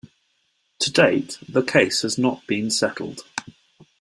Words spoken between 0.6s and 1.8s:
To date the